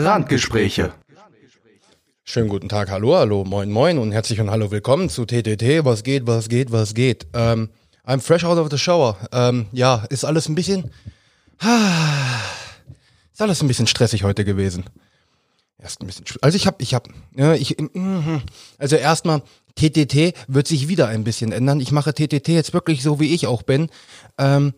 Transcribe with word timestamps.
Randgespräche. 0.00 0.92
Schönen 2.22 2.48
guten 2.48 2.68
Tag, 2.68 2.88
hallo, 2.88 3.16
hallo, 3.16 3.42
moin, 3.42 3.68
moin 3.68 3.98
und 3.98 4.12
herzlich 4.12 4.40
und 4.40 4.48
hallo, 4.48 4.70
willkommen 4.70 5.08
zu 5.08 5.24
TTT. 5.24 5.84
Was 5.84 6.04
geht, 6.04 6.24
was 6.24 6.48
geht, 6.48 6.70
was 6.70 6.94
geht? 6.94 7.26
Ähm, 7.34 7.70
I'm 8.06 8.20
fresh 8.20 8.44
out 8.44 8.58
of 8.58 8.68
the 8.70 8.78
shower. 8.78 9.16
Ähm, 9.32 9.66
ja, 9.72 10.04
ist 10.08 10.24
alles 10.24 10.48
ein 10.48 10.54
bisschen, 10.54 10.92
ist 13.32 13.40
alles 13.40 13.60
ein 13.60 13.66
bisschen 13.66 13.88
stressig 13.88 14.22
heute 14.22 14.44
gewesen. 14.44 14.84
Erst 15.82 16.00
ein 16.00 16.06
bisschen, 16.06 16.26
also 16.42 16.54
ich 16.54 16.68
habe, 16.68 16.76
ich 16.80 16.94
habe, 16.94 17.10
ja, 17.34 17.54
ich, 17.54 17.76
mhm. 17.78 18.42
also 18.78 18.94
erstmal 18.94 19.42
TTT 19.74 20.32
wird 20.46 20.68
sich 20.68 20.86
wieder 20.86 21.08
ein 21.08 21.24
bisschen 21.24 21.50
ändern. 21.50 21.80
Ich 21.80 21.90
mache 21.90 22.14
TTT 22.14 22.46
jetzt 22.46 22.72
wirklich 22.72 23.02
so, 23.02 23.18
wie 23.18 23.34
ich 23.34 23.48
auch 23.48 23.62
bin. 23.64 23.88
Ähm, 24.38 24.74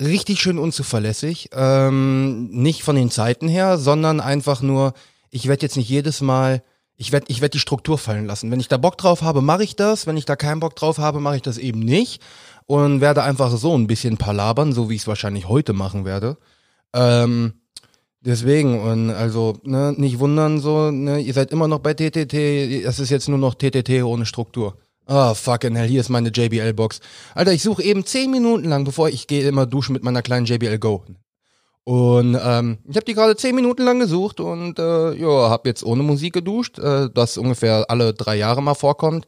richtig 0.00 0.40
schön 0.40 0.58
unzuverlässig. 0.58 1.50
Ähm, 1.52 2.48
nicht 2.50 2.82
von 2.82 2.96
den 2.96 3.10
Zeiten 3.10 3.48
her, 3.48 3.78
sondern 3.78 4.20
einfach 4.20 4.62
nur, 4.62 4.94
ich 5.30 5.48
werde 5.48 5.62
jetzt 5.62 5.76
nicht 5.76 5.88
jedes 5.88 6.20
Mal, 6.20 6.62
ich 6.96 7.12
werde 7.12 7.26
ich 7.28 7.40
werd 7.40 7.54
die 7.54 7.58
Struktur 7.58 7.98
fallen 7.98 8.26
lassen. 8.26 8.50
Wenn 8.50 8.60
ich 8.60 8.68
da 8.68 8.78
Bock 8.78 8.96
drauf 8.96 9.22
habe, 9.22 9.42
mache 9.42 9.64
ich 9.64 9.76
das. 9.76 10.06
Wenn 10.06 10.16
ich 10.16 10.24
da 10.24 10.36
keinen 10.36 10.60
Bock 10.60 10.76
drauf 10.76 10.98
habe, 10.98 11.20
mache 11.20 11.36
ich 11.36 11.42
das 11.42 11.58
eben 11.58 11.80
nicht. 11.80 12.22
Und 12.66 13.00
werde 13.00 13.22
einfach 13.22 13.54
so 13.56 13.76
ein 13.76 13.86
bisschen 13.86 14.16
palabern, 14.16 14.72
so 14.72 14.88
wie 14.90 14.94
ich 14.94 15.02
es 15.02 15.06
wahrscheinlich 15.06 15.48
heute 15.48 15.72
machen 15.72 16.04
werde. 16.04 16.36
Ähm, 16.92 17.54
deswegen, 18.20 18.80
und 18.80 19.10
also, 19.10 19.58
ne, 19.62 19.94
nicht 19.96 20.18
wundern, 20.18 20.58
so, 20.58 20.90
ne, 20.90 21.20
ihr 21.20 21.34
seid 21.34 21.52
immer 21.52 21.68
noch 21.68 21.78
bei 21.78 21.94
TTT, 21.94 22.34
es 22.84 22.98
ist 22.98 23.10
jetzt 23.10 23.28
nur 23.28 23.38
noch 23.38 23.54
TTT 23.54 24.02
ohne 24.02 24.26
Struktur. 24.26 24.78
Ah, 25.08 25.30
oh, 25.30 25.34
fucking 25.34 25.76
hell, 25.76 25.86
hier 25.86 26.00
ist 26.00 26.08
meine 26.08 26.30
JBL-Box. 26.30 27.00
Alter, 27.36 27.52
ich 27.52 27.62
suche 27.62 27.82
eben 27.84 28.04
zehn 28.04 28.30
Minuten 28.30 28.68
lang, 28.68 28.84
bevor 28.84 29.08
ich 29.08 29.28
gehe, 29.28 29.46
immer 29.46 29.64
duschen 29.64 29.92
mit 29.92 30.02
meiner 30.02 30.20
kleinen 30.20 30.46
JBL 30.46 30.78
Go. 30.78 31.04
Und 31.84 32.36
ähm, 32.42 32.78
ich 32.88 32.96
habe 32.96 33.04
die 33.04 33.14
gerade 33.14 33.36
zehn 33.36 33.54
Minuten 33.54 33.84
lang 33.84 34.00
gesucht 34.00 34.40
und 34.40 34.80
äh, 34.80 35.14
ja, 35.14 35.48
habe 35.48 35.68
jetzt 35.68 35.84
ohne 35.84 36.02
Musik 36.02 36.32
geduscht, 36.32 36.80
äh, 36.80 37.08
das 37.14 37.38
ungefähr 37.38 37.84
alle 37.88 38.12
drei 38.12 38.34
Jahre 38.34 38.60
mal 38.60 38.74
vorkommt. 38.74 39.26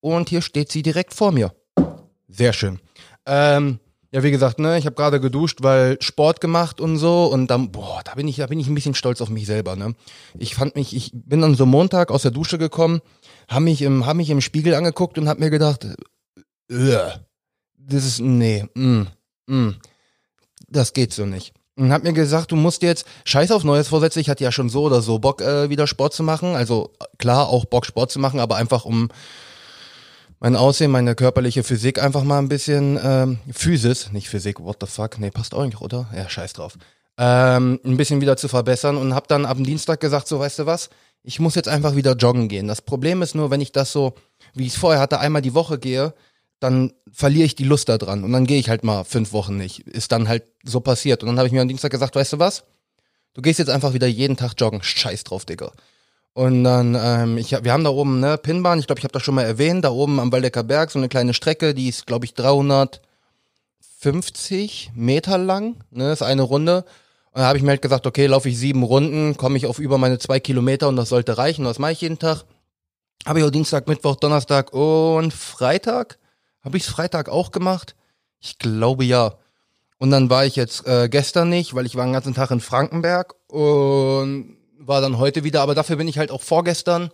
Und 0.00 0.28
hier 0.28 0.42
steht 0.42 0.70
sie 0.70 0.82
direkt 0.82 1.14
vor 1.14 1.32
mir. 1.32 1.54
Sehr 2.28 2.52
schön. 2.52 2.78
Ähm, 3.24 3.80
ja, 4.16 4.22
wie 4.22 4.30
gesagt, 4.30 4.58
ne, 4.58 4.78
ich 4.78 4.86
habe 4.86 4.96
gerade 4.96 5.20
geduscht, 5.20 5.58
weil 5.60 5.98
Sport 6.00 6.40
gemacht 6.40 6.80
und 6.80 6.96
so 6.96 7.26
und 7.26 7.48
dann, 7.48 7.70
boah, 7.70 8.00
da 8.04 8.14
bin 8.14 8.26
ich, 8.26 8.36
da 8.36 8.46
bin 8.46 8.58
ich 8.58 8.66
ein 8.66 8.74
bisschen 8.74 8.94
stolz 8.94 9.20
auf 9.20 9.28
mich 9.28 9.46
selber, 9.46 9.76
ne. 9.76 9.94
Ich 10.38 10.54
fand 10.54 10.74
mich, 10.74 10.96
ich 10.96 11.12
bin 11.14 11.40
dann 11.40 11.54
so 11.54 11.66
Montag 11.66 12.10
aus 12.10 12.22
der 12.22 12.30
Dusche 12.30 12.58
gekommen 12.58 13.00
habe 13.48 13.64
mich 13.64 13.82
im, 13.82 14.06
hab 14.06 14.16
mich 14.16 14.30
im 14.30 14.40
Spiegel 14.40 14.74
angeguckt 14.74 15.18
und 15.18 15.28
habe 15.28 15.40
mir 15.40 15.50
gedacht, 15.50 15.84
äh, 16.68 17.10
das 17.78 18.04
ist, 18.04 18.20
nee, 18.20 18.64
mm, 18.74 19.02
mm, 19.46 19.70
das 20.68 20.92
geht 20.92 21.12
so 21.12 21.26
nicht. 21.26 21.54
Und 21.76 21.92
hab 21.92 22.02
mir 22.02 22.14
gesagt, 22.14 22.52
du 22.52 22.56
musst 22.56 22.82
jetzt, 22.82 23.06
scheiß 23.24 23.50
auf 23.52 23.62
neues 23.62 23.88
Vorsätze, 23.88 24.18
ich 24.18 24.30
hatte 24.30 24.42
ja 24.42 24.50
schon 24.50 24.70
so 24.70 24.84
oder 24.84 25.02
so 25.02 25.18
Bock, 25.18 25.42
äh, 25.42 25.68
wieder 25.68 25.86
Sport 25.86 26.14
zu 26.14 26.22
machen. 26.22 26.56
Also 26.56 26.90
klar, 27.18 27.48
auch 27.48 27.66
Bock 27.66 27.84
Sport 27.84 28.10
zu 28.10 28.18
machen, 28.18 28.40
aber 28.40 28.56
einfach 28.56 28.84
um 28.84 29.08
mein 30.40 30.56
Aussehen, 30.56 30.90
meine 30.90 31.14
körperliche 31.14 31.62
Physik 31.62 32.02
einfach 32.02 32.24
mal 32.24 32.38
ein 32.38 32.48
bisschen, 32.48 32.98
ähm, 33.02 33.38
Physis, 33.50 34.12
nicht 34.12 34.28
Physik, 34.28 34.60
what 34.60 34.76
the 34.80 34.86
fuck, 34.86 35.18
nee, 35.18 35.30
passt 35.30 35.54
eigentlich, 35.54 35.80
oder? 35.80 36.08
Ja, 36.14 36.28
scheiß 36.28 36.52
drauf. 36.52 36.76
Ähm, 37.18 37.80
ein 37.84 37.96
bisschen 37.96 38.20
wieder 38.20 38.36
zu 38.36 38.48
verbessern 38.48 38.98
und 38.98 39.14
hab 39.14 39.28
dann 39.28 39.44
dem 39.44 39.64
Dienstag 39.64 40.00
gesagt, 40.00 40.28
so, 40.28 40.38
weißt 40.38 40.58
du 40.60 40.66
was, 40.66 40.90
ich 41.22 41.40
muss 41.40 41.54
jetzt 41.54 41.68
einfach 41.68 41.96
wieder 41.96 42.12
joggen 42.12 42.48
gehen. 42.48 42.68
Das 42.68 42.82
Problem 42.82 43.22
ist 43.22 43.34
nur, 43.34 43.50
wenn 43.50 43.60
ich 43.60 43.72
das 43.72 43.90
so, 43.90 44.14
wie 44.54 44.66
ich 44.66 44.74
es 44.74 44.78
vorher 44.78 45.00
hatte, 45.00 45.18
einmal 45.18 45.42
die 45.42 45.54
Woche 45.54 45.78
gehe, 45.78 46.14
dann 46.60 46.92
verliere 47.10 47.44
ich 47.46 47.54
die 47.54 47.64
Lust 47.64 47.88
daran 47.88 48.24
und 48.24 48.32
dann 48.32 48.46
gehe 48.46 48.58
ich 48.58 48.68
halt 48.68 48.84
mal 48.84 49.04
fünf 49.04 49.32
Wochen 49.32 49.56
nicht. 49.56 49.80
Ist 49.80 50.12
dann 50.12 50.28
halt 50.28 50.44
so 50.62 50.80
passiert. 50.80 51.22
Und 51.22 51.28
dann 51.28 51.38
habe 51.38 51.48
ich 51.48 51.52
mir 51.52 51.60
am 51.60 51.68
Dienstag 51.68 51.90
gesagt, 51.90 52.14
weißt 52.14 52.34
du 52.34 52.38
was? 52.38 52.64
Du 53.34 53.42
gehst 53.42 53.58
jetzt 53.58 53.68
einfach 53.68 53.92
wieder 53.92 54.06
jeden 54.06 54.36
Tag 54.36 54.54
joggen. 54.58 54.82
Scheiß 54.82 55.24
drauf, 55.24 55.44
Digga. 55.44 55.72
Und 56.36 56.64
dann, 56.64 56.94
ähm, 57.00 57.38
ich, 57.38 57.52
wir 57.52 57.72
haben 57.72 57.82
da 57.82 57.88
oben 57.88 58.22
eine 58.22 58.36
Pinbahn, 58.36 58.78
ich 58.78 58.86
glaube, 58.86 58.98
ich 58.98 59.04
habe 59.04 59.12
das 59.12 59.22
schon 59.22 59.36
mal 59.36 59.46
erwähnt, 59.46 59.86
da 59.86 59.88
oben 59.88 60.20
am 60.20 60.30
Waldecker 60.30 60.64
Berg, 60.64 60.90
so 60.90 60.98
eine 60.98 61.08
kleine 61.08 61.32
Strecke, 61.32 61.72
die 61.72 61.88
ist, 61.88 62.06
glaube 62.06 62.26
ich, 62.26 62.34
350 62.34 64.90
Meter 64.94 65.38
lang, 65.38 65.76
ne, 65.90 66.12
ist 66.12 66.20
eine 66.20 66.42
Runde. 66.42 66.84
Und 67.30 67.40
da 67.40 67.46
habe 67.46 67.56
ich 67.56 67.64
mir 67.64 67.70
halt 67.70 67.80
gesagt, 67.80 68.06
okay, 68.06 68.26
laufe 68.26 68.50
ich 68.50 68.58
sieben 68.58 68.82
Runden, 68.82 69.38
komme 69.38 69.56
ich 69.56 69.64
auf 69.64 69.78
über 69.78 69.96
meine 69.96 70.18
zwei 70.18 70.38
Kilometer 70.38 70.88
und 70.88 70.96
das 70.96 71.08
sollte 71.08 71.38
reichen. 71.38 71.64
Das 71.64 71.78
mache 71.78 71.92
ich 71.92 72.02
jeden 72.02 72.18
Tag. 72.18 72.44
Habe 73.24 73.38
ich 73.38 73.44
auch 73.46 73.50
Dienstag, 73.50 73.88
Mittwoch, 73.88 74.16
Donnerstag 74.16 74.74
und 74.74 75.32
Freitag. 75.32 76.18
Habe 76.62 76.76
ich 76.76 76.82
es 76.82 76.90
Freitag 76.90 77.30
auch 77.30 77.50
gemacht? 77.50 77.96
Ich 78.40 78.58
glaube 78.58 79.04
ja. 79.04 79.36
Und 79.96 80.10
dann 80.10 80.28
war 80.28 80.44
ich 80.44 80.54
jetzt 80.54 80.86
äh, 80.86 81.08
gestern 81.08 81.48
nicht, 81.48 81.74
weil 81.74 81.86
ich 81.86 81.96
war 81.96 82.04
den 82.04 82.12
ganzen 82.12 82.34
Tag 82.34 82.50
in 82.50 82.60
Frankenberg 82.60 83.34
und 83.46 84.55
war 84.78 85.00
dann 85.00 85.18
heute 85.18 85.44
wieder. 85.44 85.62
Aber 85.62 85.74
dafür 85.74 85.96
bin 85.96 86.08
ich 86.08 86.18
halt 86.18 86.30
auch 86.30 86.42
vorgestern 86.42 87.10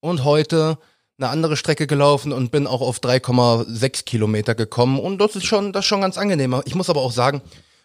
und 0.00 0.24
heute 0.24 0.78
eine 1.18 1.28
andere 1.28 1.56
Strecke 1.56 1.86
gelaufen 1.86 2.32
und 2.32 2.50
bin 2.50 2.66
auch 2.66 2.80
auf 2.80 2.98
3,6 2.98 4.04
Kilometer 4.04 4.54
gekommen. 4.54 4.98
Und 4.98 5.18
das 5.18 5.36
ist 5.36 5.44
schon, 5.44 5.72
das 5.72 5.84
ist 5.84 5.88
schon 5.88 6.00
ganz 6.00 6.16
angenehm. 6.16 6.60
Ich 6.64 6.74
muss 6.74 6.90
aber 6.90 7.00
auch 7.00 7.12
sagen, 7.12 7.42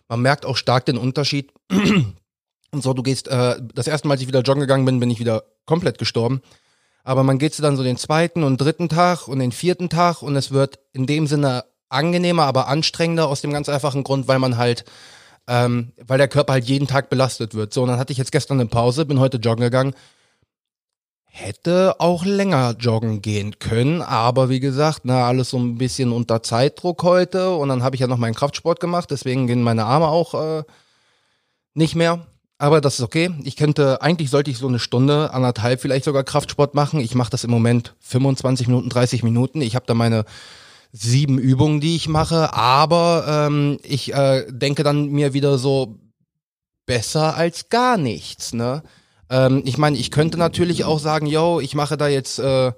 man 0.08 0.22
merkt 0.22 0.46
auch 0.46 0.58
stark 0.58 0.86
den 0.86 0.98
Unterschied. 0.98 1.52
Und 2.72 2.82
so, 2.82 2.94
du 2.94 3.04
gehst, 3.04 3.28
äh, 3.28 3.56
das 3.74 3.88
erste 3.88 4.08
Mal, 4.08 4.16
als 4.16 4.22
ich 4.22 4.28
wieder 4.28 4.42
joggen 4.42 4.62
gegangen 4.62 4.86
bin, 4.86 5.00
bin 5.00 5.10
ich 5.10 5.20
wieder 5.20 5.44
komplett 5.66 5.98
gestorben. 5.98 6.42
Aber 7.04 7.24
man 7.24 7.38
geht 7.38 7.58
dann 7.62 7.78
so 7.78 7.84
den 7.84 7.98
zweiten 7.98 8.44
und 8.44 8.60
dritten 8.60 8.90
Tag 8.90 9.28
und 9.28 9.40
den 9.40 9.52
vierten 9.52 9.90
Tag 9.90 10.22
und 10.22 10.36
es 10.36 10.52
wird 10.52 10.80
in 10.92 11.06
dem 11.06 11.28
Sinne 11.28 11.66
angenehmer, 11.90 12.44
aber 12.44 12.68
anstrengender 12.68 13.28
aus 13.28 13.42
dem 13.42 13.54
ganz 13.54 13.70
einfachen 13.70 14.04
Grund, 14.04 14.28
weil 14.28 14.40
man 14.40 14.58
halt, 14.58 14.86
ähm, 15.48 15.92
weil 16.06 16.18
der 16.18 16.28
Körper 16.28 16.54
halt 16.54 16.66
jeden 16.66 16.88
Tag 16.88 17.10
belastet 17.10 17.54
wird. 17.54 17.74
So, 17.74 17.84
und 17.84 17.90
dann 17.90 18.00
hatte 18.00 18.12
ich 18.12 18.18
jetzt 18.18 18.32
gestern 18.32 18.60
eine 18.60 18.70
Pause, 18.70 19.06
bin 19.06 19.20
heute 19.20 19.38
joggen 19.38 19.64
gegangen 19.64 19.94
hätte 21.38 22.00
auch 22.00 22.24
länger 22.24 22.76
joggen 22.80 23.22
gehen 23.22 23.60
können, 23.60 24.02
aber 24.02 24.48
wie 24.48 24.62
gesagt, 24.62 25.02
na, 25.04 25.28
alles 25.28 25.50
so 25.50 25.58
ein 25.58 25.78
bisschen 25.78 26.14
unter 26.14 26.42
Zeitdruck 26.42 27.04
heute 27.04 27.56
und 27.56 27.68
dann 27.68 27.84
habe 27.84 27.98
ich 27.98 28.00
ja 28.00 28.08
noch 28.08 28.18
meinen 28.18 28.36
Kraftsport 28.36 28.80
gemacht, 28.80 29.12
deswegen 29.12 29.46
gehen 29.46 29.62
meine 29.62 29.84
Arme 29.84 30.08
auch 30.08 30.34
äh, 30.34 30.64
nicht 31.74 31.96
mehr. 31.96 32.26
Aber 32.58 32.80
das 32.80 33.00
ist 33.00 33.02
okay. 33.02 33.32
Ich 33.44 33.58
könnte, 33.58 34.02
eigentlich 34.02 34.30
sollte 34.30 34.50
ich 34.50 34.58
so 34.58 34.70
eine 34.70 34.80
Stunde, 34.80 35.34
anderthalb 35.34 35.82
vielleicht 35.82 36.06
sogar 36.06 36.24
Kraftsport 36.24 36.74
machen. 36.74 37.02
Ich 37.02 37.14
mache 37.14 37.30
das 37.30 37.44
im 37.44 37.52
Moment 37.52 37.96
25 38.00 38.68
Minuten, 38.68 38.88
30 38.88 39.24
Minuten. 39.24 39.60
Ich 39.60 39.76
habe 39.76 39.86
da 39.86 39.94
meine 39.94 40.24
sieben 40.98 41.38
Übungen, 41.38 41.82
die 41.82 41.96
ich 41.96 42.08
mache, 42.08 42.54
aber 42.54 43.26
ähm, 43.28 43.80
ich 43.84 44.14
äh, 44.14 44.46
denke 44.50 44.84
dann 44.84 45.10
mir 45.10 45.34
wieder 45.34 45.58
so 45.58 46.00
besser 46.86 47.36
als 47.36 47.68
gar 47.70 47.98
nichts, 47.98 48.54
ne? 48.54 48.82
Ähm, 49.30 49.64
ich 49.66 49.78
meine, 49.78 49.98
ich 49.98 50.10
könnte 50.10 50.38
natürlich 50.38 50.86
auch 50.86 51.00
sagen, 51.00 51.26
yo, 51.26 51.60
ich 51.60 51.76
mache 51.76 51.98
da 51.98 52.08
jetzt, 52.08 52.40
äh, 52.40 52.72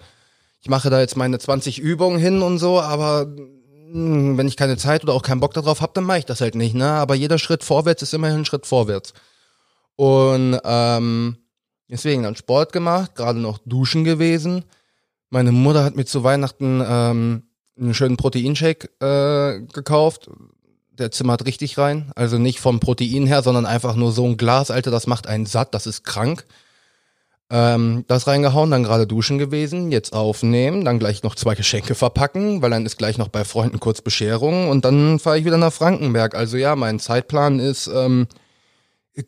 ich 0.62 0.70
mache 0.70 0.90
da 0.90 1.00
jetzt 1.00 1.16
meine 1.16 1.38
20 1.38 1.78
Übungen 1.78 2.18
hin 2.18 2.42
und 2.42 2.58
so, 2.58 2.82
aber 2.82 3.28
mh, 3.28 3.94
hm, 3.94 4.38
wenn 4.38 4.48
ich 4.48 4.58
keine 4.58 4.78
Zeit 4.78 5.04
oder 5.04 5.14
auch 5.14 5.22
keinen 5.22 5.42
Bock 5.42 5.54
darauf 5.54 5.82
habe, 5.82 5.92
dann 5.94 6.06
mache 6.06 6.20
ich 6.20 6.26
das 6.26 6.42
halt 6.42 6.56
nicht, 6.56 6.74
ne? 6.74 6.90
Aber 6.90 7.14
jeder 7.14 7.38
Schritt 7.38 7.64
vorwärts 7.64 8.02
ist 8.02 8.14
immerhin 8.14 8.40
ein 8.40 8.46
Schritt 8.46 8.66
vorwärts. 8.66 9.14
Und 9.96 10.60
ähm, 10.64 11.38
deswegen 11.88 12.24
dann 12.24 12.36
Sport 12.36 12.74
gemacht, 12.74 13.14
gerade 13.16 13.40
noch 13.40 13.60
duschen 13.66 14.04
gewesen. 14.04 14.66
Meine 15.30 15.52
Mutter 15.52 15.84
hat 15.84 15.96
mir 15.96 16.06
zu 16.06 16.24
Weihnachten 16.24 16.84
ähm, 16.88 17.44
einen 17.80 17.94
schönen 17.94 18.18
Proteinshake 18.18 18.90
äh, 19.00 19.62
gekauft 19.74 20.30
der 20.98 21.12
zimmert 21.12 21.46
richtig 21.46 21.78
rein. 21.78 22.12
Also 22.16 22.38
nicht 22.38 22.60
vom 22.60 22.80
Protein 22.80 23.28
her, 23.28 23.42
sondern 23.42 23.66
einfach 23.66 23.96
nur 23.96 24.12
so 24.12 24.26
ein 24.26 24.38
Glas, 24.38 24.72
Alter, 24.72 24.92
das 24.92 25.08
macht 25.08 25.28
einen 25.28 25.46
satt, 25.46 25.74
das 25.74 25.88
ist 25.88 26.04
krank. 26.04 26.46
Ähm, 27.50 28.04
das 28.08 28.28
reingehauen, 28.28 28.72
dann 28.72 28.84
gerade 28.84 29.08
duschen 29.08 29.38
gewesen, 29.38 29.90
jetzt 29.90 30.12
aufnehmen, 30.14 30.84
dann 30.84 31.00
gleich 31.00 31.24
noch 31.24 31.34
zwei 31.34 31.56
Geschenke 31.56 31.96
verpacken, 31.96 32.62
weil 32.62 32.72
dann 32.72 32.86
ist 32.86 32.98
gleich 32.98 33.18
noch 33.18 33.30
bei 33.30 33.46
Freunden 33.46 33.80
kurz 33.80 34.02
Bescherung 34.02 34.68
und 34.70 34.84
dann 34.84 35.18
fahre 35.18 35.40
ich 35.40 35.46
wieder 35.46 35.58
nach 35.58 35.72
Frankenberg. 35.72 36.36
Also 36.36 36.58
ja, 36.58 36.76
mein 36.76 37.00
Zeitplan 37.00 37.60
ist 37.60 37.88
ähm, 37.88 38.28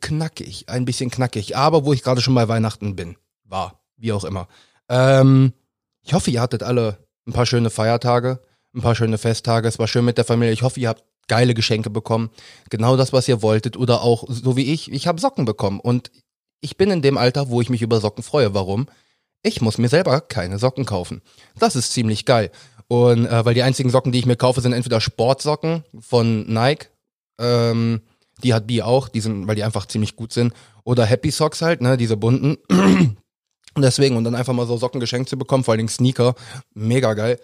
knackig, 0.01 0.65
ein 0.67 0.83
bisschen 0.83 1.09
knackig, 1.09 1.55
aber 1.55 1.85
wo 1.85 1.93
ich 1.93 2.03
gerade 2.03 2.19
schon 2.19 2.35
bei 2.35 2.49
Weihnachten 2.49 2.97
bin, 2.97 3.15
war, 3.45 3.79
wie 3.95 4.11
auch 4.11 4.25
immer. 4.25 4.49
Ähm, 4.89 5.53
ich 6.01 6.13
hoffe, 6.13 6.29
ihr 6.29 6.41
hattet 6.41 6.61
alle 6.61 6.97
ein 7.27 7.33
paar 7.33 7.45
schöne 7.45 7.69
Feiertage, 7.69 8.39
ein 8.73 8.81
paar 8.81 8.95
schöne 8.95 9.17
Festtage. 9.17 9.67
Es 9.67 9.79
war 9.79 9.87
schön 9.87 10.05
mit 10.05 10.17
der 10.17 10.25
Familie. 10.25 10.53
Ich 10.53 10.63
hoffe, 10.63 10.79
ihr 10.79 10.89
habt 10.89 11.03
geile 11.29 11.53
Geschenke 11.53 11.89
bekommen, 11.89 12.29
genau 12.69 12.97
das, 12.97 13.13
was 13.13 13.27
ihr 13.27 13.41
wolltet 13.41 13.77
oder 13.77 14.01
auch 14.01 14.25
so 14.27 14.57
wie 14.57 14.73
ich, 14.73 14.91
ich 14.91 15.07
habe 15.07 15.21
Socken 15.21 15.45
bekommen 15.45 15.79
und 15.79 16.11
ich 16.59 16.75
bin 16.75 16.91
in 16.91 17.01
dem 17.01 17.17
Alter, 17.17 17.49
wo 17.49 17.61
ich 17.61 17.69
mich 17.69 17.81
über 17.81 18.01
Socken 18.01 18.23
freue. 18.23 18.53
Warum? 18.53 18.87
Ich 19.43 19.61
muss 19.61 19.77
mir 19.77 19.87
selber 19.87 20.19
keine 20.19 20.59
Socken 20.59 20.85
kaufen. 20.85 21.21
Das 21.57 21.77
ist 21.77 21.93
ziemlich 21.93 22.25
geil. 22.25 22.51
Und 22.89 23.27
äh, 23.27 23.45
weil 23.45 23.53
die 23.53 23.63
einzigen 23.63 23.89
Socken, 23.89 24.11
die 24.11 24.19
ich 24.19 24.25
mir 24.25 24.35
kaufe, 24.35 24.59
sind 24.59 24.73
entweder 24.73 24.99
Sportsocken 24.99 25.85
von 25.99 26.51
Nike, 26.51 26.89
ähm, 27.39 28.01
die 28.43 28.53
hat 28.53 28.67
B 28.67 28.81
auch, 28.81 29.07
die 29.07 29.21
sind, 29.21 29.47
weil 29.47 29.55
die 29.55 29.63
einfach 29.63 29.85
ziemlich 29.85 30.15
gut 30.15 30.33
sind, 30.33 30.53
oder 30.83 31.05
Happy 31.05 31.31
Socks 31.31 31.61
halt, 31.61 31.81
ne, 31.81 31.95
diese 31.95 32.17
bunten. 32.17 32.57
Und 33.75 33.83
deswegen, 33.83 34.17
und 34.17 34.23
dann 34.23 34.35
einfach 34.35 34.53
mal 34.53 34.67
so 34.67 34.77
Socken 34.77 34.99
geschenkt 34.99 35.29
zu 35.29 35.37
bekommen, 35.37 35.63
vor 35.63 35.73
allen 35.73 35.79
Dingen 35.79 35.89
Sneaker, 35.89 36.35
mega 36.73 37.13
geil. 37.13 37.39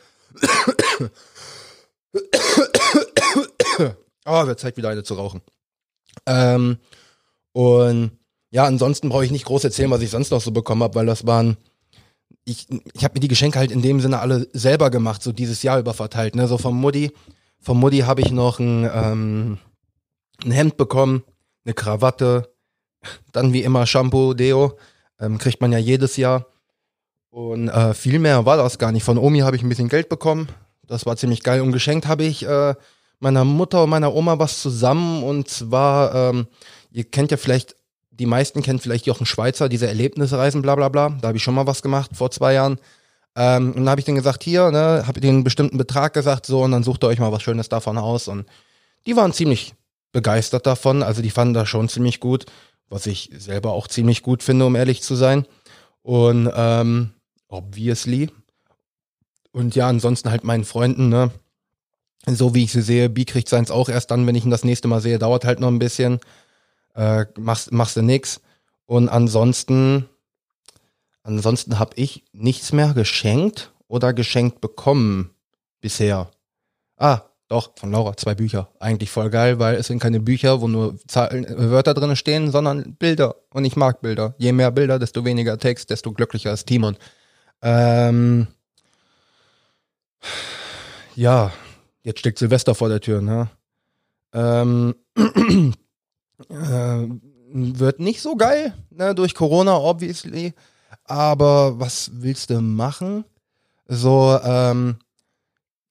oh, 4.25 4.47
wird 4.47 4.59
Zeit 4.59 4.77
wieder 4.77 4.89
eine 4.89 5.03
zu 5.03 5.13
rauchen. 5.13 5.41
Ähm, 6.25 6.77
und 7.51 8.11
ja, 8.51 8.65
ansonsten 8.65 9.09
brauche 9.09 9.25
ich 9.25 9.31
nicht 9.31 9.45
groß 9.45 9.63
erzählen, 9.65 9.91
was 9.91 10.01
ich 10.01 10.09
sonst 10.09 10.31
noch 10.31 10.41
so 10.41 10.51
bekommen 10.51 10.83
habe, 10.83 10.95
weil 10.95 11.05
das 11.05 11.27
waren 11.27 11.57
ich, 12.45 12.67
ich 12.93 13.03
habe 13.03 13.15
mir 13.15 13.19
die 13.19 13.27
Geschenke 13.27 13.59
halt 13.59 13.71
in 13.71 13.81
dem 13.81 13.99
Sinne 13.99 14.19
alle 14.19 14.47
selber 14.53 14.91
gemacht, 14.91 15.21
so 15.23 15.31
dieses 15.31 15.63
Jahr 15.63 15.79
über 15.79 15.93
verteilt. 15.93 16.35
Ne? 16.35 16.47
So 16.47 16.57
vom 16.57 16.79
Mutti, 16.79 17.11
vom 17.59 17.79
Mutti 17.79 17.99
habe 17.99 18.21
ich 18.21 18.31
noch 18.31 18.59
ein, 18.59 18.89
ähm, 18.93 19.57
ein 20.43 20.51
Hemd 20.51 20.77
bekommen, 20.77 21.23
eine 21.65 21.73
Krawatte, 21.73 22.53
dann 23.31 23.51
wie 23.53 23.63
immer 23.63 23.85
Shampoo, 23.87 24.33
Deo, 24.33 24.77
ähm, 25.19 25.37
kriegt 25.37 25.61
man 25.61 25.71
ja 25.71 25.77
jedes 25.77 26.17
Jahr. 26.17 26.47
Und 27.29 27.67
äh, 27.67 27.93
viel 27.93 28.19
mehr 28.19 28.45
war 28.45 28.57
das 28.57 28.77
gar 28.77 28.91
nicht. 28.91 29.03
Von 29.03 29.17
Omi 29.17 29.39
habe 29.39 29.55
ich 29.55 29.63
ein 29.63 29.69
bisschen 29.69 29.89
Geld 29.89 30.09
bekommen. 30.09 30.47
Das 30.87 31.05
war 31.05 31.17
ziemlich 31.17 31.43
geil. 31.43 31.61
Und 31.61 31.71
geschenkt 31.71 32.07
habe 32.07 32.23
ich 32.23 32.45
äh, 32.45 32.75
meiner 33.19 33.43
Mutter 33.43 33.83
und 33.83 33.89
meiner 33.89 34.13
Oma 34.13 34.39
was 34.39 34.61
zusammen. 34.61 35.23
Und 35.23 35.49
zwar, 35.49 36.15
ähm, 36.15 36.47
ihr 36.91 37.03
kennt 37.03 37.31
ja 37.31 37.37
vielleicht 37.37 37.75
die 38.19 38.25
meisten 38.25 38.61
kennen 38.61 38.79
vielleicht 38.79 39.05
Jochen 39.05 39.25
Schweizer, 39.25 39.69
diese 39.69 39.87
Erlebnisreisen, 39.87 40.61
bla 40.61 40.75
bla 40.75 40.89
bla. 40.89 41.09
Da 41.21 41.27
habe 41.27 41.37
ich 41.37 41.43
schon 41.43 41.55
mal 41.55 41.67
was 41.67 41.81
gemacht 41.81 42.11
vor 42.13 42.31
zwei 42.31 42.53
Jahren. 42.53 42.79
Ähm, 43.35 43.69
und 43.69 43.77
dann 43.77 43.89
habe 43.89 43.99
ich 43.99 44.05
denen 44.05 44.17
gesagt, 44.17 44.43
hier, 44.43 44.71
ne, 44.71 45.03
habe 45.05 45.19
den 45.19 45.43
bestimmten 45.43 45.77
Betrag 45.77 46.13
gesagt, 46.13 46.45
so, 46.45 46.61
und 46.61 46.71
dann 46.71 46.83
sucht 46.83 47.03
ihr 47.03 47.07
euch 47.07 47.19
mal 47.19 47.31
was 47.31 47.43
Schönes 47.43 47.67
davon 47.67 47.97
aus. 47.97 48.27
Und 48.27 48.45
die 49.05 49.15
waren 49.15 49.33
ziemlich 49.33 49.73
begeistert 50.13 50.65
davon. 50.65 51.03
Also 51.03 51.21
die 51.21 51.29
fanden 51.29 51.53
das 51.53 51.67
schon 51.67 51.89
ziemlich 51.89 52.19
gut, 52.21 52.45
was 52.89 53.05
ich 53.07 53.29
selber 53.37 53.73
auch 53.73 53.87
ziemlich 53.87 54.21
gut 54.23 54.43
finde, 54.43 54.65
um 54.65 54.75
ehrlich 54.75 55.01
zu 55.01 55.15
sein. 55.15 55.45
Und 56.01 56.51
ähm, 56.53 57.11
obviously. 57.47 58.29
Und 59.51 59.75
ja, 59.75 59.87
ansonsten 59.87 60.29
halt 60.29 60.43
meinen 60.43 60.65
Freunden, 60.65 61.09
ne? 61.09 61.31
So 62.27 62.55
wie 62.55 62.63
ich 62.63 62.71
sie 62.71 62.81
sehe, 62.81 63.09
B 63.09 63.23
kriegt 63.23 63.49
seins 63.49 63.69
auch 63.69 63.87
erst 63.87 64.09
dann, 64.11 64.25
wenn 64.25 64.35
ich 64.35 64.45
ihn 64.45 64.51
das 64.51 64.63
nächste 64.63 64.87
Mal 64.87 64.99
sehe, 64.99 65.19
dauert 65.19 65.45
halt 65.45 65.59
noch 65.59 65.67
ein 65.67 65.79
bisschen 65.79 66.19
äh, 66.95 67.25
machst, 67.37 67.71
machst 67.71 67.95
du 67.97 68.01
nix. 68.01 68.41
Und 68.85 69.09
ansonsten, 69.09 70.09
ansonsten 71.23 71.77
habe 71.79 71.91
ich 71.95 72.23
nichts 72.33 72.71
mehr 72.73 72.93
geschenkt 72.93 73.73
oder 73.87 74.13
geschenkt 74.13 74.61
bekommen 74.61 75.31
bisher. 75.81 76.31
Ah, 76.97 77.21
doch, 77.47 77.73
von 77.77 77.91
Laura, 77.91 78.17
zwei 78.17 78.35
Bücher. 78.35 78.69
Eigentlich 78.79 79.11
voll 79.11 79.29
geil, 79.29 79.59
weil 79.59 79.75
es 79.75 79.87
sind 79.87 79.99
keine 79.99 80.19
Bücher, 80.19 80.61
wo 80.61 80.67
nur 80.67 80.97
Zahlen, 81.07 81.45
äh, 81.45 81.69
Wörter 81.69 81.93
drin 81.93 82.15
stehen, 82.15 82.51
sondern 82.51 82.95
Bilder. 82.95 83.35
Und 83.51 83.65
ich 83.65 83.75
mag 83.75 84.01
Bilder. 84.01 84.35
Je 84.37 84.51
mehr 84.51 84.71
Bilder, 84.71 84.99
desto 84.99 85.25
weniger 85.25 85.57
Text, 85.57 85.89
desto 85.89 86.11
glücklicher 86.11 86.51
ist 86.53 86.65
Timon. 86.65 86.97
Ähm, 87.61 88.47
ja, 91.15 91.51
jetzt 92.03 92.19
steckt 92.19 92.39
Silvester 92.39 92.75
vor 92.75 92.89
der 92.89 93.01
Tür, 93.01 93.21
ne? 93.21 93.49
Ähm, 94.33 94.95
Äh, 96.49 97.07
wird 97.57 97.99
nicht 97.99 98.21
so 98.21 98.35
geil, 98.35 98.73
ne, 98.89 99.15
durch 99.15 99.33
Corona, 99.35 99.77
obviously. 99.77 100.53
Aber 101.05 101.79
was 101.79 102.11
willst 102.13 102.49
du 102.49 102.61
machen? 102.61 103.23
So, 103.87 104.37
ähm, 104.43 104.97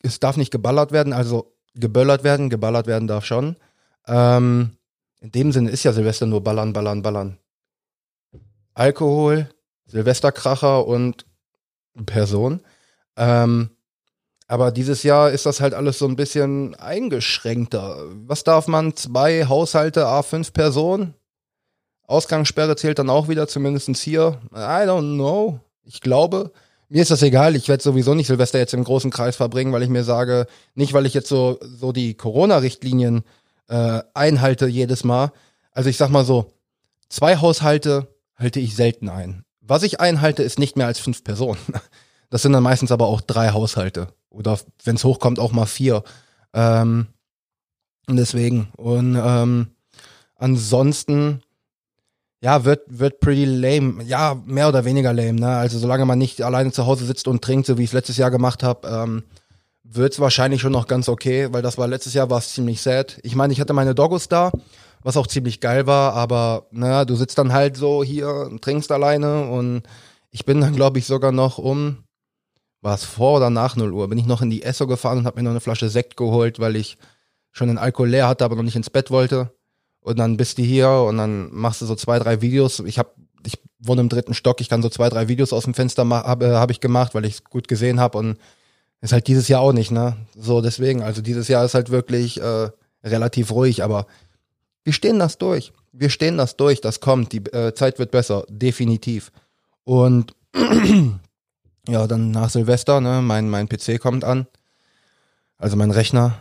es 0.04 0.20
darf 0.20 0.36
nicht 0.36 0.50
geballert 0.50 0.92
werden, 0.92 1.12
also 1.12 1.54
geböllert 1.74 2.24
werden, 2.24 2.50
geballert 2.50 2.86
werden 2.86 3.08
darf 3.08 3.24
schon. 3.24 3.56
Ähm, 4.06 4.76
in 5.20 5.32
dem 5.32 5.52
Sinne 5.52 5.70
ist 5.70 5.84
ja 5.84 5.92
Silvester 5.92 6.26
nur 6.26 6.42
ballern, 6.42 6.72
ballern, 6.72 7.02
ballern. 7.02 7.38
Alkohol, 8.74 9.48
Silvesterkracher 9.86 10.86
und 10.86 11.26
Person. 12.06 12.60
Ähm, 13.16 13.70
aber 14.46 14.72
dieses 14.72 15.02
Jahr 15.02 15.30
ist 15.30 15.46
das 15.46 15.60
halt 15.60 15.72
alles 15.72 15.98
so 15.98 16.06
ein 16.06 16.16
bisschen 16.16 16.74
eingeschränkter. 16.74 17.96
Was 18.26 18.44
darf 18.44 18.68
man? 18.68 18.94
Zwei 18.94 19.46
Haushalte, 19.46 20.06
A5 20.06 20.52
Personen? 20.52 21.14
Ausgangssperre 22.06 22.76
zählt 22.76 22.98
dann 22.98 23.08
auch 23.08 23.28
wieder, 23.28 23.48
zumindest 23.48 23.96
hier. 23.96 24.40
I 24.52 24.84
don't 24.86 25.14
know. 25.14 25.60
Ich 25.84 26.02
glaube, 26.02 26.52
mir 26.94 27.02
ist 27.02 27.10
das 27.10 27.22
egal. 27.22 27.56
Ich 27.56 27.66
werde 27.66 27.82
sowieso 27.82 28.14
nicht 28.14 28.28
Silvester 28.28 28.60
jetzt 28.60 28.72
im 28.72 28.84
großen 28.84 29.10
Kreis 29.10 29.34
verbringen, 29.34 29.72
weil 29.72 29.82
ich 29.82 29.88
mir 29.88 30.04
sage, 30.04 30.46
nicht 30.76 30.92
weil 30.92 31.06
ich 31.06 31.14
jetzt 31.14 31.28
so, 31.28 31.58
so 31.60 31.90
die 31.90 32.14
Corona-Richtlinien 32.14 33.24
äh, 33.66 34.02
einhalte 34.14 34.68
jedes 34.68 35.02
Mal. 35.02 35.32
Also 35.72 35.90
ich 35.90 35.96
sag 35.96 36.10
mal 36.10 36.24
so, 36.24 36.52
zwei 37.08 37.38
Haushalte 37.38 38.14
halte 38.36 38.60
ich 38.60 38.76
selten 38.76 39.08
ein. 39.08 39.44
Was 39.60 39.82
ich 39.82 39.98
einhalte, 39.98 40.44
ist 40.44 40.60
nicht 40.60 40.76
mehr 40.76 40.86
als 40.86 41.00
fünf 41.00 41.24
Personen. 41.24 41.60
Das 42.30 42.42
sind 42.42 42.52
dann 42.52 42.64
meistens 42.64 42.90
aber 42.90 43.06
auch 43.06 43.20
drei 43.20 43.50
Haushalte. 43.50 44.08
Oder 44.28 44.58
wenn 44.82 44.96
es 44.96 45.04
hochkommt, 45.04 45.38
auch 45.38 45.52
mal 45.52 45.66
vier. 45.66 46.02
Ähm, 46.52 47.06
deswegen. 48.08 48.72
Und 48.76 49.14
ähm, 49.14 49.68
ansonsten, 50.34 51.42
ja, 52.44 52.66
wird, 52.66 52.82
wird 52.88 53.20
pretty 53.20 53.46
lame. 53.46 54.04
Ja, 54.04 54.38
mehr 54.44 54.68
oder 54.68 54.84
weniger 54.84 55.14
lame, 55.14 55.40
ne? 55.40 55.48
Also 55.48 55.78
solange 55.78 56.04
man 56.04 56.18
nicht 56.18 56.42
alleine 56.42 56.72
zu 56.72 56.84
Hause 56.84 57.06
sitzt 57.06 57.26
und 57.26 57.42
trinkt, 57.42 57.66
so 57.66 57.78
wie 57.78 57.84
ich 57.84 57.88
es 57.88 57.94
letztes 57.94 58.18
Jahr 58.18 58.30
gemacht 58.30 58.62
habe, 58.62 58.86
ähm, 58.86 59.22
wird 59.82 60.12
es 60.12 60.20
wahrscheinlich 60.20 60.60
schon 60.60 60.72
noch 60.72 60.86
ganz 60.86 61.08
okay, 61.08 61.48
weil 61.52 61.62
das 61.62 61.78
war 61.78 61.88
letztes 61.88 62.12
Jahr 62.12 62.28
war 62.28 62.40
es 62.40 62.52
ziemlich 62.52 62.82
sad. 62.82 63.18
Ich 63.22 63.34
meine, 63.34 63.54
ich 63.54 63.62
hatte 63.62 63.72
meine 63.72 63.94
Doggos 63.94 64.28
da, 64.28 64.52
was 65.02 65.16
auch 65.16 65.26
ziemlich 65.26 65.60
geil 65.60 65.86
war, 65.86 66.12
aber 66.12 66.66
naja, 66.70 67.06
du 67.06 67.16
sitzt 67.16 67.38
dann 67.38 67.54
halt 67.54 67.78
so 67.78 68.04
hier 68.04 68.28
und 68.28 68.60
trinkst 68.60 68.92
alleine 68.92 69.48
und 69.48 69.84
ich 70.30 70.44
bin 70.44 70.60
dann, 70.60 70.76
glaube 70.76 70.98
ich, 70.98 71.06
sogar 71.06 71.32
noch 71.32 71.56
um 71.56 72.04
war 72.82 72.94
es 72.94 73.04
vor 73.04 73.38
oder 73.38 73.48
nach 73.48 73.74
0 73.74 73.90
Uhr, 73.90 74.08
bin 74.08 74.18
ich 74.18 74.26
noch 74.26 74.42
in 74.42 74.50
die 74.50 74.64
Esso 74.64 74.86
gefahren 74.86 75.16
und 75.16 75.26
habe 75.26 75.38
mir 75.38 75.44
noch 75.44 75.52
eine 75.52 75.60
Flasche 75.60 75.88
Sekt 75.88 76.18
geholt, 76.18 76.60
weil 76.60 76.76
ich 76.76 76.98
schon 77.52 77.68
den 77.68 77.78
Alkohol 77.78 78.10
leer 78.10 78.28
hatte, 78.28 78.44
aber 78.44 78.56
noch 78.56 78.64
nicht 78.64 78.76
ins 78.76 78.90
Bett 78.90 79.10
wollte. 79.10 79.54
Und 80.04 80.18
dann 80.18 80.36
bist 80.36 80.58
du 80.58 80.62
hier 80.62 80.90
und 80.90 81.16
dann 81.16 81.48
machst 81.50 81.80
du 81.80 81.86
so 81.86 81.94
zwei, 81.94 82.18
drei 82.18 82.42
Videos. 82.42 82.80
Ich 82.80 82.98
habe, 82.98 83.08
ich 83.46 83.58
wohne 83.78 84.02
im 84.02 84.10
dritten 84.10 84.34
Stock, 84.34 84.60
ich 84.60 84.68
kann 84.68 84.82
so 84.82 84.90
zwei, 84.90 85.08
drei 85.08 85.28
Videos 85.28 85.54
aus 85.54 85.64
dem 85.64 85.72
Fenster 85.72 86.06
habe 86.06 86.58
hab 86.58 86.70
ich 86.70 86.80
gemacht, 86.80 87.14
weil 87.14 87.24
ich 87.24 87.36
es 87.36 87.44
gut 87.44 87.68
gesehen 87.68 87.98
habe 87.98 88.18
und 88.18 88.36
ist 89.00 89.14
halt 89.14 89.26
dieses 89.28 89.48
Jahr 89.48 89.62
auch 89.62 89.72
nicht, 89.72 89.90
ne? 89.90 90.18
So 90.36 90.60
deswegen, 90.60 91.02
also 91.02 91.22
dieses 91.22 91.48
Jahr 91.48 91.64
ist 91.64 91.72
halt 91.72 91.88
wirklich 91.88 92.38
äh, 92.38 92.68
relativ 93.02 93.50
ruhig, 93.50 93.82
aber 93.82 94.06
wir 94.84 94.92
stehen 94.92 95.18
das 95.18 95.38
durch. 95.38 95.72
Wir 95.92 96.10
stehen 96.10 96.36
das 96.36 96.56
durch, 96.58 96.82
das 96.82 97.00
kommt, 97.00 97.32
die 97.32 97.38
äh, 97.38 97.72
Zeit 97.72 97.98
wird 97.98 98.10
besser, 98.10 98.44
definitiv. 98.50 99.32
Und 99.84 100.34
ja, 101.88 102.06
dann 102.06 102.30
nach 102.30 102.50
Silvester, 102.50 103.00
ne, 103.00 103.22
mein, 103.22 103.48
mein 103.48 103.70
PC 103.70 103.98
kommt 103.98 104.22
an. 104.22 104.46
Also 105.56 105.76
mein 105.76 105.92
Rechner. 105.92 106.36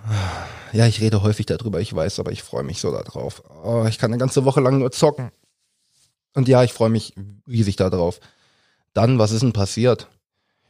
Ja, 0.73 0.87
ich 0.87 0.99
rede 1.01 1.21
häufig 1.21 1.45
darüber, 1.45 1.79
ich 1.79 1.93
weiß, 1.93 2.19
aber 2.19 2.31
ich 2.31 2.43
freue 2.43 2.63
mich 2.63 2.81
so 2.81 2.91
darauf. 2.91 3.43
Oh, 3.63 3.85
ich 3.87 3.97
kann 3.99 4.11
eine 4.11 4.19
ganze 4.19 4.43
Woche 4.43 4.59
lang 4.59 4.79
nur 4.79 4.91
zocken. 4.91 5.31
Und 6.33 6.47
ja, 6.47 6.63
ich 6.63 6.73
freue 6.73 6.89
mich 6.89 7.13
riesig 7.47 7.75
darauf. 7.75 8.19
Dann, 8.93 9.19
was 9.19 9.31
ist 9.31 9.43
denn 9.43 9.53
passiert? 9.53 10.07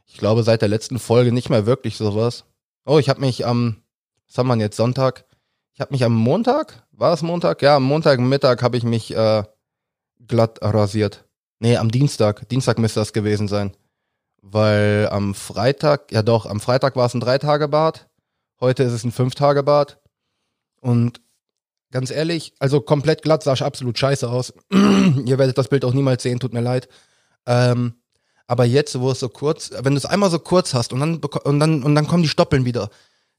Ich 0.05 0.17
glaube, 0.17 0.43
seit 0.43 0.61
der 0.61 0.69
letzten 0.69 0.99
Folge 0.99 1.31
nicht 1.31 1.49
mehr 1.49 1.65
wirklich 1.65 1.97
sowas. 1.97 2.43
Oh, 2.85 2.99
ich 2.99 3.09
habe 3.09 3.21
mich 3.21 3.45
am, 3.45 3.77
was 4.27 4.37
haben 4.37 4.47
wir 4.47 4.57
jetzt, 4.57 4.75
Sonntag? 4.77 5.25
Ich 5.73 5.79
habe 5.79 5.93
mich 5.93 6.03
am 6.03 6.13
Montag, 6.13 6.85
war 6.91 7.13
es 7.13 7.21
Montag? 7.21 7.61
Ja, 7.61 7.77
am 7.77 7.83
Montagmittag 7.83 8.61
habe 8.61 8.77
ich 8.77 8.83
mich 8.83 9.15
äh, 9.15 9.43
glatt 10.27 10.59
rasiert. 10.61 11.25
Nee, 11.59 11.77
am 11.77 11.89
Dienstag. 11.89 12.47
Dienstag 12.49 12.77
müsste 12.77 12.99
das 12.99 13.13
gewesen 13.13 13.47
sein 13.47 13.75
weil 14.43 15.07
am 15.09 15.33
Freitag, 15.33 16.11
ja 16.11 16.21
doch, 16.21 16.45
am 16.45 16.59
Freitag 16.59 16.95
war 16.95 17.05
es 17.05 17.13
ein 17.13 17.21
Drei-Tage-Bad, 17.21 18.09
heute 18.59 18.83
ist 18.83 18.91
es 18.91 19.05
ein 19.05 19.13
Fünf-Tage-Bad 19.13 19.99
und 20.83 21.21
ganz 21.91 22.11
ehrlich, 22.11 22.53
also 22.59 22.81
komplett 22.81 23.21
glatt 23.21 23.43
sah 23.43 23.53
absolut 23.53 23.97
scheiße 23.97 24.29
aus. 24.29 24.53
Ihr 24.71 25.37
werdet 25.37 25.57
das 25.57 25.67
Bild 25.67 25.85
auch 25.85 25.93
niemals 25.93 26.23
sehen, 26.23 26.39
tut 26.39 26.53
mir 26.53 26.61
leid. 26.61 26.87
Ähm, 27.45 27.93
aber 28.47 28.65
jetzt, 28.65 28.99
wo 28.99 29.11
es 29.11 29.19
so 29.19 29.29
kurz, 29.29 29.71
wenn 29.81 29.93
du 29.93 29.97
es 29.97 30.05
einmal 30.05 30.29
so 30.29 30.39
kurz 30.39 30.73
hast 30.73 30.93
und 30.93 30.99
dann, 30.99 31.15
und 31.15 31.59
dann, 31.59 31.83
und 31.83 31.95
dann 31.95 32.07
kommen 32.07 32.23
die 32.23 32.29
Stoppeln 32.29 32.65
wieder, 32.65 32.89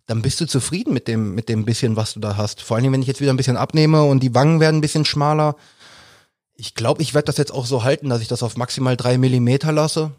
dann 0.07 0.23
bist 0.23 0.41
du 0.41 0.47
zufrieden 0.47 0.93
mit 0.93 1.09
dem, 1.09 1.35
mit 1.35 1.49
dem 1.49 1.65
bisschen, 1.65 1.97
was 1.97 2.15
du 2.15 2.21
da 2.21 2.37
hast. 2.37 2.61
Vor 2.63 2.77
allem, 2.77 2.93
wenn 2.93 3.03
ich 3.03 3.09
jetzt 3.09 3.21
wieder 3.21 3.33
ein 3.33 3.37
bisschen 3.37 3.57
abnehme 3.57 4.03
und 4.03 4.21
die 4.21 4.35
Wangen 4.35 4.61
werden 4.61 4.79
ein 4.79 4.83
bisschen 4.83 5.05
schmaler. 5.05 5.57
Ich 6.55 6.75
glaube, 6.75 7.03
ich 7.03 7.15
werde 7.15 7.27
das 7.27 7.37
jetzt 7.37 7.53
auch 7.53 7.67
so 7.67 7.85
halten, 7.85 8.09
dass 8.09 8.21
ich 8.21 8.29
das 8.29 8.43
auf 8.43 8.57
maximal 8.57 8.97
drei 8.97 9.19
Millimeter 9.19 9.73
lasse 9.73 10.13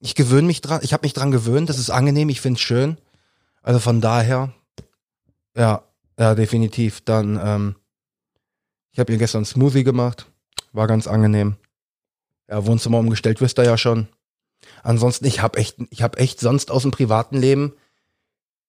ich 0.00 0.14
gewöhne 0.14 0.46
mich 0.46 0.60
dran, 0.60 0.80
ich 0.82 0.92
habe 0.92 1.04
mich 1.04 1.12
dran 1.12 1.30
gewöhnt, 1.30 1.68
das 1.68 1.78
ist 1.78 1.90
angenehm, 1.90 2.28
ich 2.28 2.40
finde 2.40 2.58
es 2.58 2.62
schön. 2.62 2.98
Also 3.62 3.80
von 3.80 4.00
daher, 4.00 4.52
ja, 5.56 5.82
ja, 6.18 6.34
definitiv. 6.34 7.00
Dann, 7.02 7.40
ähm, 7.42 7.76
ich 8.90 8.98
habe 8.98 9.12
ihr 9.12 9.18
gestern 9.18 9.44
Smoothie 9.44 9.84
gemacht, 9.84 10.26
war 10.72 10.86
ganz 10.86 11.06
angenehm. 11.06 11.56
Ja, 12.48 12.66
Wohnzimmer 12.66 12.98
umgestellt, 12.98 13.40
wisst 13.40 13.58
ihr 13.58 13.64
ja 13.64 13.78
schon. 13.78 14.08
Ansonsten, 14.82 15.26
ich 15.26 15.42
habe 15.42 15.58
echt, 15.58 15.76
ich 15.90 16.02
habe 16.02 16.18
echt 16.18 16.40
sonst 16.40 16.70
aus 16.70 16.82
dem 16.82 16.90
privaten 16.90 17.36
Leben 17.36 17.74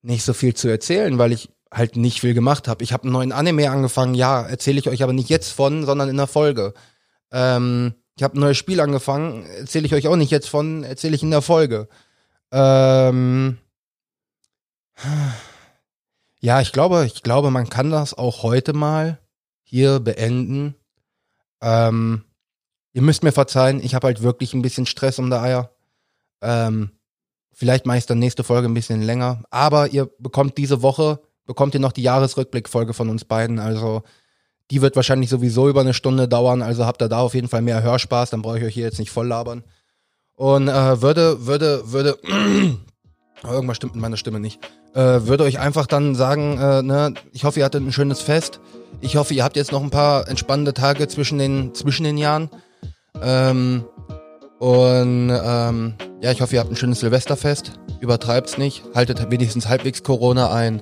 nicht 0.01 0.23
so 0.23 0.33
viel 0.33 0.53
zu 0.53 0.67
erzählen, 0.67 1.17
weil 1.17 1.31
ich 1.31 1.49
halt 1.71 1.95
nicht 1.95 2.21
viel 2.21 2.33
gemacht 2.33 2.67
habe. 2.67 2.83
Ich 2.83 2.93
habe 2.93 3.03
einen 3.03 3.13
neuen 3.13 3.31
Anime 3.31 3.69
angefangen, 3.69 4.15
ja, 4.15 4.41
erzähle 4.41 4.79
ich 4.79 4.89
euch 4.89 5.03
aber 5.03 5.13
nicht 5.13 5.29
jetzt 5.29 5.51
von, 5.51 5.85
sondern 5.85 6.09
in 6.09 6.17
der 6.17 6.27
Folge. 6.27 6.73
Ähm, 7.31 7.93
ich 8.15 8.23
habe 8.23 8.37
ein 8.37 8.41
neues 8.41 8.57
Spiel 8.57 8.79
angefangen, 8.81 9.45
erzähle 9.45 9.85
ich 9.85 9.93
euch 9.93 10.07
auch 10.07 10.15
nicht 10.15 10.31
jetzt 10.31 10.49
von, 10.49 10.83
erzähle 10.83 11.15
ich 11.15 11.23
in 11.23 11.31
der 11.31 11.41
Folge. 11.41 11.87
Ähm, 12.51 13.57
ja, 16.39 16.61
ich 16.61 16.71
glaube, 16.71 17.05
ich 17.05 17.23
glaube, 17.23 17.51
man 17.51 17.69
kann 17.69 17.91
das 17.91 18.13
auch 18.13 18.43
heute 18.43 18.73
mal 18.73 19.19
hier 19.63 19.99
beenden. 19.99 20.75
Ähm, 21.61 22.23
ihr 22.93 23.01
müsst 23.01 23.23
mir 23.23 23.31
verzeihen, 23.31 23.83
ich 23.83 23.93
habe 23.93 24.07
halt 24.07 24.21
wirklich 24.21 24.53
ein 24.53 24.61
bisschen 24.61 24.85
Stress 24.85 25.19
um 25.19 25.29
der 25.29 25.41
Eier. 25.41 25.71
Ähm, 26.41 26.91
vielleicht 27.51 27.85
mache 27.85 27.97
ich 27.97 28.05
dann 28.05 28.19
nächste 28.19 28.43
Folge 28.43 28.69
ein 28.69 28.73
bisschen 28.73 29.01
länger. 29.01 29.43
Aber 29.49 29.89
ihr 29.89 30.09
bekommt 30.17 30.57
diese 30.57 30.81
Woche, 30.81 31.19
bekommt 31.45 31.73
ihr 31.73 31.81
noch 31.81 31.91
die 31.91 32.03
Jahresrückblickfolge 32.03 32.93
von 32.93 33.09
uns 33.09 33.25
beiden. 33.25 33.59
Also 33.59 34.03
die 34.71 34.81
wird 34.81 34.95
wahrscheinlich 34.95 35.29
sowieso 35.29 35.67
über 35.67 35.81
eine 35.81 35.93
Stunde 35.93 36.27
dauern. 36.27 36.61
Also 36.61 36.85
habt 36.85 37.01
ihr 37.01 37.09
da 37.09 37.19
auf 37.19 37.33
jeden 37.33 37.49
Fall 37.49 37.61
mehr 37.61 37.83
Hörspaß. 37.83 38.29
Dann 38.29 38.41
brauche 38.41 38.59
ich 38.59 38.63
euch 38.63 38.73
hier 38.73 38.85
jetzt 38.85 38.99
nicht 38.99 39.11
voll 39.11 39.27
labern. 39.27 39.63
Und 40.35 40.69
äh, 40.69 41.01
würde, 41.01 41.45
würde, 41.47 41.91
würde, 41.91 42.17
irgendwas 43.43 43.77
stimmt 43.77 43.95
mit 43.95 44.01
meiner 44.01 44.17
Stimme 44.17 44.39
nicht. 44.39 44.59
Äh, 44.93 44.99
würde 44.99 45.43
euch 45.43 45.59
einfach 45.59 45.87
dann 45.87 46.15
sagen, 46.15 46.57
äh, 46.57 46.81
ne, 46.81 47.13
ich 47.31 47.43
hoffe, 47.43 47.59
ihr 47.59 47.65
hattet 47.65 47.83
ein 47.83 47.91
schönes 47.91 48.21
Fest. 48.21 48.59
Ich 49.01 49.15
hoffe, 49.15 49.33
ihr 49.33 49.43
habt 49.43 49.55
jetzt 49.55 49.71
noch 49.71 49.83
ein 49.83 49.89
paar 49.89 50.27
entspannende 50.27 50.73
Tage 50.73 51.07
zwischen 51.07 51.37
den, 51.37 51.73
zwischen 51.73 52.03
den 52.03 52.17
Jahren. 52.17 52.49
Ähm, 53.21 53.85
und 54.59 55.31
ähm, 55.31 55.93
ja, 56.21 56.31
ich 56.31 56.41
hoffe, 56.41 56.55
ihr 56.55 56.59
habt 56.59 56.71
ein 56.71 56.75
schönes 56.75 56.99
Silvesterfest. 56.99 57.79
Übertreibt's 58.01 58.57
nicht. 58.57 58.83
Haltet 58.93 59.31
wenigstens 59.31 59.67
halbwegs 59.69 60.03
Corona 60.03 60.51
ein. 60.51 60.81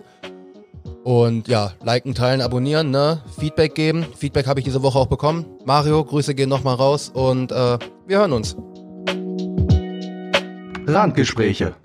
Und 1.03 1.47
ja, 1.47 1.71
liken, 1.83 2.15
teilen, 2.15 2.41
abonnieren, 2.41 2.91
ne? 2.91 3.21
Feedback 3.39 3.75
geben. 3.75 4.05
Feedback 4.17 4.47
habe 4.47 4.59
ich 4.59 4.65
diese 4.65 4.83
Woche 4.83 4.97
auch 4.99 5.07
bekommen. 5.07 5.45
Mario, 5.63 6.03
Grüße 6.03 6.35
gehen 6.35 6.49
nochmal 6.49 6.75
raus 6.75 7.11
und 7.13 7.51
äh, 7.51 7.77
wir 8.07 8.17
hören 8.17 8.33
uns. 8.33 8.57
Randgespräche 10.85 11.75